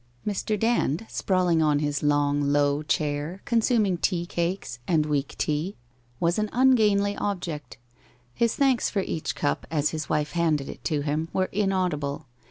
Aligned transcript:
Mr. 0.25 0.59
Dand, 0.59 1.05
sprawling 1.09 1.61
on 1.61 1.77
his 1.77 2.01
long, 2.01 2.41
low 2.41 2.81
chair, 2.81 3.43
consuming 3.45 3.97
tea 3.99 4.25
cakes 4.25 4.79
and 4.87 5.05
weak 5.05 5.35
tea, 5.37 5.75
was 6.19 6.39
an 6.39 6.49
ungainly 6.51 7.15
object. 7.17 7.77
His 8.33 8.55
thanks 8.55 8.89
for 8.89 9.01
each 9.01 9.35
cup 9.35 9.67
as 9.69 9.91
his 9.91 10.09
wife 10.09 10.31
handed 10.31 10.67
it 10.69 10.83
to 10.85 11.01
him 11.01 11.29
were 11.33 11.49
inaudible. 11.51 12.25